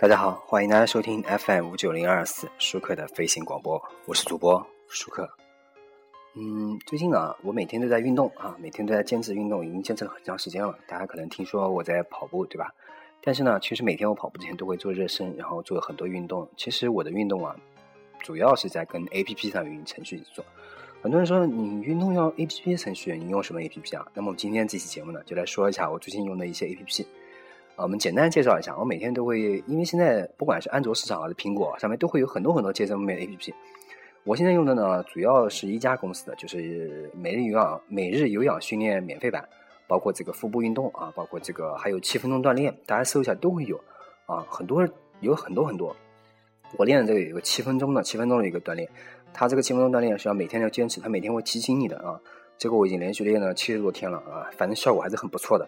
[0.00, 5.28] 大家好，欢迎大家收听 FM 五九零二四舒克的飞行广播，我是主播舒克。
[6.36, 10.78] 嗯，最近呢，我每天都在运动啊，每天都在坚持运动，已经坚持了很长时间了。
[10.86, 12.72] 大家可能听说我在跑步，对吧？
[13.24, 16.48] 但是呢，其实每天我跑步之前都会做热身，然后做很多运动。
[16.56, 17.56] 其实我的运动啊，
[18.20, 20.44] 主要是在跟 APP 上运行程序做。
[21.02, 24.06] 很多人说你运动要 APP 程序，你用什么 APP 啊？
[24.14, 27.04] 那么我们今天这期节目呢，就来说一下我最近用的一些 APP。
[27.78, 33.54] 啊，我们简单介绍一下，我每天都会，因为现在不管是安卓市场还是苹果上面都会有很多很多健身方面的 APP。
[34.24, 39.48] 我现在用的呢，主要是一家公司的，就是每日有氧每日有氧训练免费版，
[39.86, 43.80] 包括这个腹部运动啊，包括这个还有七分钟锻炼，大家搜一下都会有
[44.26, 44.86] 啊，很多
[45.20, 45.94] 有很多很多。
[46.76, 48.88] 我练的这个有个七分钟的，七分钟的一个锻炼，
[49.32, 52.20] 它这个七分钟锻炼是要每天要坚持，它每天会提醒你的啊。
[52.58, 55.66] 这个我已经连续练了七十多天了啊，反正效果还是很不错的。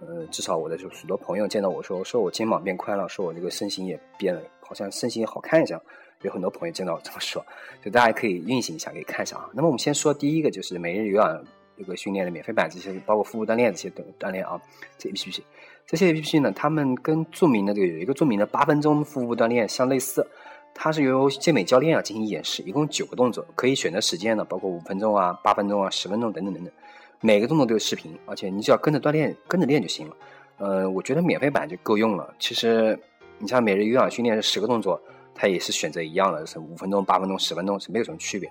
[0.00, 5.80] 呃，至少我的就许多朋友见到我说，说我肩膀变宽了，说我这个身形也变了，好像身形也好看一样。
[6.22, 7.44] 有很多朋友见到我这么说，
[7.82, 9.48] 就大家可以运行一下，可以看一下啊。
[9.54, 11.44] 那么我们先说第一个，就是每日有氧
[11.78, 14.60] 这个训练的免费版，这些包括腹部锻炼这些等锻炼啊，
[14.98, 15.42] 这 A P P，
[15.86, 20.26] 这些 A P P 呢，他们跟著名的这个有一个著名的八分钟腹部锻炼相类似，
[20.74, 26.72] 它是由健美教练啊进行演示，一共九个动作，可以选择时间的，包括五分钟啊、八分钟啊、十分钟等等等等。
[27.20, 30.16] 每个动作都有视频，而且你只要跟着锻炼，跟着练就行了。
[30.56, 32.34] 呃，我觉得免费版就够用了。
[32.38, 32.98] 其实，
[33.38, 35.00] 你像每日有氧训练是十个动作，
[35.34, 38.50] 它也是选择一样的，是五分钟、八分钟、十分钟是没有什么区别。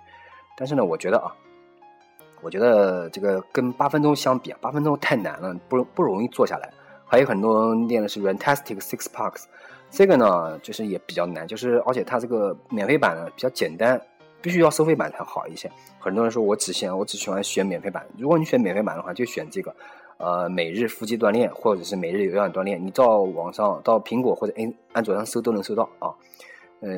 [0.56, 1.34] 但是呢，我觉得啊，
[2.42, 6.70] 我觉得这个跟八分钟相比啊，八分钟太难了，不不容易做下来。
[7.06, 9.46] 还有很多练的是 Rantastic Six Packs，
[9.90, 14.00] 这个呢就是也比较难，就是而且它这个免费版呢比较简单。
[14.42, 15.70] 必须要收费版才好一些。
[16.00, 18.06] 很多人说我只选我只喜欢选免费版。
[18.18, 19.76] 如果你选免费版的话，就选这个，
[20.18, 22.84] 呃，每日腹肌锻炼或者是每日有氧锻炼。
[22.84, 26.14] 你到网上到苹果或者安安卓上搜都能搜到啊。
[26.82, 26.90] 呃，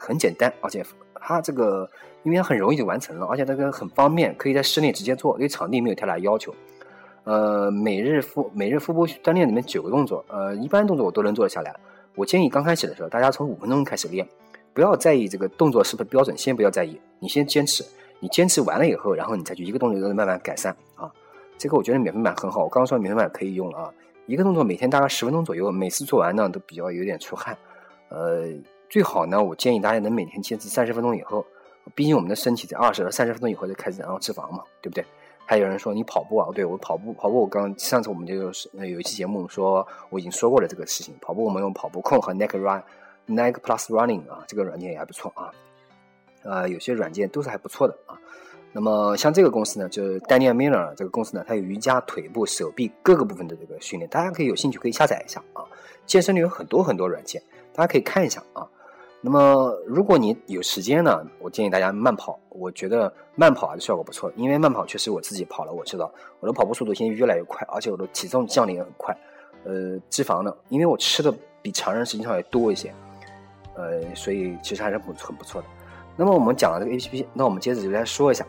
[0.00, 0.84] 很简单，而且
[1.14, 1.88] 它这个
[2.24, 6.54] 因为它很容易就完成了，而且这个很方便，可以在室内直接做，对场地没有太大要求。
[7.24, 11.74] 呃，每日腹每日腹部锻炼里面九个动作，呃，一般动作我都能做得下来。
[12.14, 14.26] 我建议刚开始的时候，大家从五分钟开始练。
[14.78, 17.84] 不要在意这个动作是不是标准，先不要在意，你先坚持，
[18.20, 21.10] 你坚持完了以后，然后你再去一个动作一个慢慢改善啊。
[21.58, 23.92] 这个我觉得免费版很好，我刚刚说免费版可以用了啊。
[24.26, 27.58] 一个动作每天大概十分钟左右，每次做完呢都比较有点出汗，
[28.08, 28.46] 呃，
[28.88, 31.44] 最好呢我建议大家能每天坚持三十分钟以后，
[31.96, 35.04] 毕竟我们的身体在二十到三十分钟以后就开始燃烧脂肪嘛，对不对？
[35.44, 42.80] 还有人说你跑步啊，对我跑步跑步，我刚上次我们就是有一期节目说我已经说过了这个事情，跑步我们用跑步控和 neck run。
[43.28, 45.52] Nike Plus Running 啊，这个软件也还不错啊，
[46.42, 48.18] 呃，有些软件都是还不错的啊。
[48.72, 55.64] 那么像这个公司呢，就是 Daniel Miller 这个公司呢，它有瑜伽腿部、手臂各个部分的这个训练，大家可以有兴趣可以下载一下啊。
[56.06, 58.66] 健身里有很多很多软件，大家可以看一下啊。
[59.20, 69.16] 那么如果你有时间呢，我建议大家慢跑，我觉得慢跑还是效果不错，因为慢跑确实我自己跑了，我知道我的跑步速度现在越来越快，而且我的体重降的也很快。
[69.64, 72.94] 呃，脂肪呢，因为我吃的比常人实际上要多一些。
[73.78, 75.68] 呃，所以其实还是很很不错的。
[76.16, 78.44] 那么我们讲了这个 A P P，那我们接着就来说一下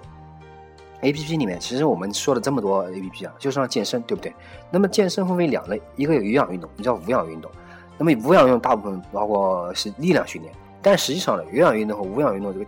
[1.02, 4.34] A P P 里面，其实我们说了这么多 A P P 啊，就是让健身，对不对？
[4.72, 7.50] 那么健身分为两类，一个有有氧运动，一个叫无氧运动。
[7.98, 12.66] 那么无氧运动大部分包括是力量训练，但实际上呢，有氧运动和无氧运动这个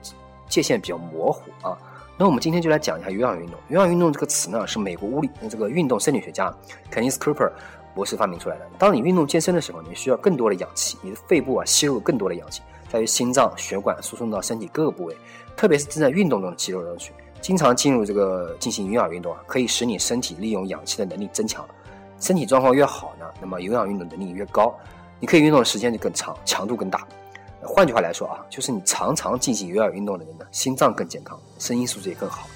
[0.47, 1.77] 界限比较模糊啊。
[2.17, 3.55] 那我们今天就来讲一下有氧运动。
[3.69, 6.53] 有氧运动这个词呢，是美国物理这个运动生理学家
[6.91, 7.33] 肯尼斯·科
[7.93, 8.67] 博士发明出来的。
[8.77, 15.15] 当你运动健身的时候，你需要更多的氧气，你的肺部啊吸入更多的氧气，在于心脏血管输送到身体各个部位，
[15.55, 17.11] 特别是正在运动中的肌肉中去。
[17.41, 21.67] 经常进入这个进行有氧运动啊，可以使你身体利用氧气的能力增强。
[22.19, 24.77] 身体状况越好呢，那么有氧运动能力越高，
[25.19, 27.07] 你可以运动的时间就更长，强度更大。
[27.63, 32.47] 换句话来说啊，就是你常常进行有氧运动的人呢，心脏更健康，声音素质也更好。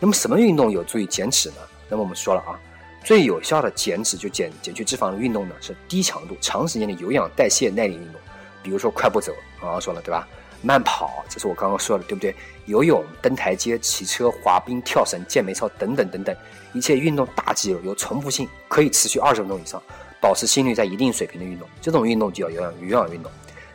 [0.00, 1.56] 那么什么运动有助于减脂呢？
[1.88, 2.58] 那么我们说了啊。
[3.04, 8.20] 最有效的减脂就减减去脂肪的运动呢，是低强度、长时间的有氧代谢耐力运动，
[8.62, 10.26] 比如说快步走，刚刚说了对吧？
[10.62, 12.32] 慢跑，这是我刚刚说的，对不对？
[12.66, 16.36] 游泳、登台阶、骑车、滑冰、跳绳、健美操等等等等，
[16.72, 19.82] 一切运动大肌肉有重复性，可以持续二十分钟以上，
[20.20, 23.32] 保持心率在一定水平的运动，这种运动就叫有氧有氧运动。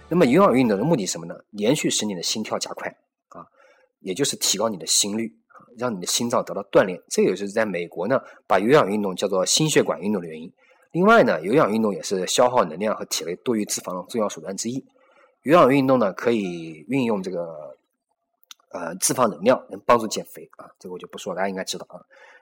[0.08, 1.36] 那么有氧运动的目的是什么呢？
[1.52, 2.88] 连续使你的心跳加快
[3.28, 3.44] 啊，
[4.00, 5.30] 也就是提高你的心率。
[5.78, 10.52] 让你的心脏得到锻炼，这也是在美国呢，把有氧运动叫做心血管运动的原因。
[10.92, 14.84] 另外呢，有氧运动也是消耗能量和体内多余脂肪的重要手段之一。
[15.44, 17.78] 有氧运动呢，可以运用这个
[18.72, 20.68] 呃脂肪能量，能帮助减肥啊。
[20.80, 22.02] 这个我就不说，大家应该知道啊。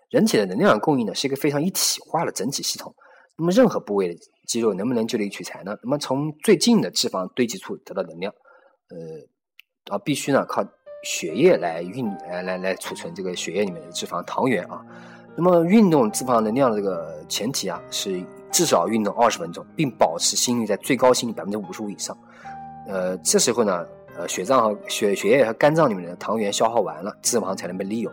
[0.10, 2.96] 人体的能量供应呢，是一个非常一体化的整体系统。
[3.38, 4.16] 那么任何部位的
[4.48, 5.78] 肌肉能不能就地取材呢？
[5.84, 8.34] 那么从最近的脂肪堆积处得到能量，
[8.90, 10.64] 呃，啊，必须呢靠
[11.06, 14.82] 血液来运来来来储存这个血液里面的脂肪糖原啊。
[15.38, 18.22] 那么运动脂肪能量的这个前提啊，是
[18.52, 22.18] 至少运动二十分钟，并保持心率在最高心率百分之五十五以上。
[22.88, 23.86] 呃，这时候呢，
[24.18, 28.12] 呃，血脏和血血液和肝脏里面的糖原消耗完了，脂肪才能被利用。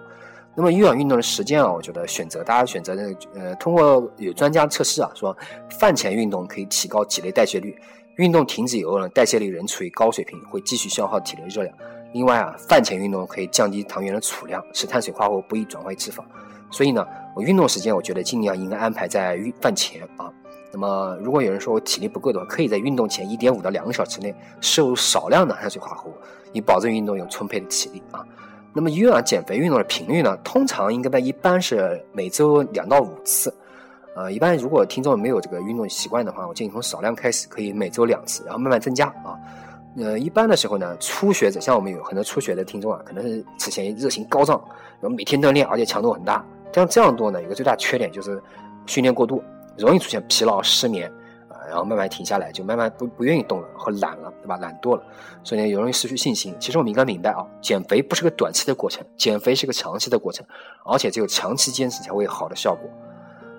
[0.55, 5.35] 那么有氧运动的时间啊，我觉得选择大家选择的呃，通过有专家测试啊，说
[5.79, 7.75] 饭前运动可以提高体内代谢率，
[8.17, 11.75] 运动停止以后呢，代谢率仍处于高水平，会继续消耗体内热量。
[12.13, 16.23] 另外啊，饭前运动可以降低糖原的储量，使碳水化合物不易转化为脂肪。
[16.71, 20.31] 所以呢，我运动时间我觉得尽量应该安排在运饭前啊。
[20.71, 26.15] 那么如果有人说我体力不够的话，可以在运动前一点五到两个小时内摄入少量的碳水化合物，
[26.53, 28.25] 以保证运动有充沛的体力啊。
[28.75, 30.37] 那么有氧减肥运动的频率呢？
[30.45, 33.53] 通常应该在一般是每周两到五次。
[34.15, 39.39] 呃，一般如果听众没有这个运动习惯的话，我建议从少量开始，可以每周两次，然后慢慢增加啊。
[39.97, 44.63] 呃，一般的时候呢，初学者像我们有很多初学的听众啊，可能是此前热情高涨，
[45.01, 46.45] 然后每天锻炼，而且强度很大。
[46.75, 48.43] 像这样做呢，有个最大缺点就是
[48.87, 49.43] 训练过度，
[49.79, 51.11] 容易出现疲劳、失眠
[51.49, 51.57] 啊。
[51.69, 54.59] 然后慢慢停下来，就慢慢不不愿意动了，和懒了，对吧？
[54.59, 55.03] 懒惰了，
[55.43, 56.55] 所以呢，也容易失去信心。
[56.61, 60.47] 其实我们应该明白啊，减肥不是个短期的过程，减肥是个长期的过程，
[60.85, 62.91] 而且只有长期坚持才会有好的效果。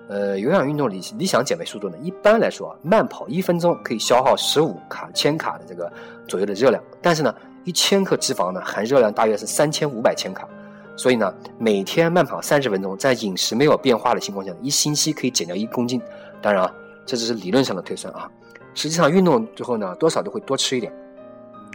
[0.08, 5.90] 呃，有氧运动理理想减肥速度呢，一般来说啊，慢跑一分钟可以消耗十五卡千卡的这个
[6.28, 7.34] 左右的热量，但是呢，
[7.64, 10.48] 一千克脂肪呢，含热量大约是三千五百千卡，
[10.96, 16.00] 所以呢，每天慢跑三十分钟，在饮食没有变化的情况下，一星期可以减掉一公斤。
[16.40, 16.74] 当然啊。
[17.06, 18.26] 这只是理论上的推算啊，
[18.72, 20.90] 实际上运动之后呢，多少都会多吃一点，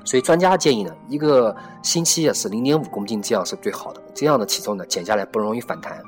[0.03, 4.01] 所以专家建议呢，一个星期也是零点五公斤，这样是最好的。
[4.11, 6.01] 这样的体重呢，减下来不容易反弹。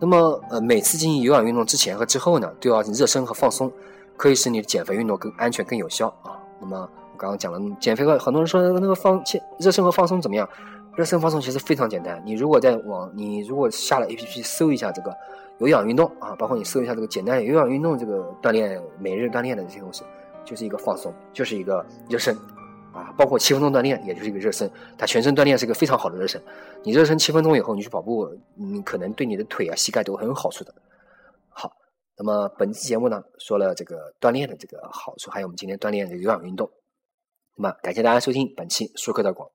[0.00, 3.70] 那么，呃，每次进行有氧运动之前和之后呢，都要热身和放松，
[4.16, 6.38] 可以使你的减肥运动更安全、更有效啊。
[6.60, 9.22] 那么，我刚刚讲了减肥和很多人说那个那个放
[9.58, 10.48] 热身和放松怎么样？
[10.94, 15.14] 热身放松其实非常简单，你如果在网，你如果下了 APP 搜一下这个。
[15.58, 20.04] 有氧运动啊，包括你搜一下这个简单有氧运动这个锻炼每日锻炼的这些东西，
[20.44, 22.32] 就是一个放松，就是一个热身
[22.98, 24.68] 啊，包括七分钟锻炼，也就是一个热身。
[24.98, 26.42] 它全身锻炼是一个非常好的热身。
[26.82, 30.74] 你热身七分钟以后，你去跑步，你可能对你的腿啊、膝盖都很有好处的。
[31.48, 31.70] 好，
[32.16, 36.68] 那么本期节目呢，说了这个锻炼的这个好处，还有我们今天锻炼的有氧运动。
[37.54, 39.48] 那么感谢大家收听本期舒克的广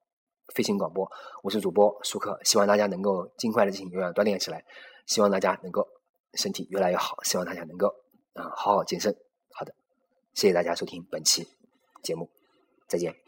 [0.53, 1.09] 飞行广播，
[1.41, 4.63] 我是主播舒克，希望大家能够尽快的进行有氧锻炼起来。
[5.05, 5.85] 希望大家能够
[6.33, 7.87] 身体越来越好，希望大家能够
[8.33, 9.13] 啊好好健身。
[9.51, 9.73] 好的，
[10.33, 11.47] 谢谢大家收听本期
[12.01, 12.29] 节目，
[12.87, 13.22] 再见。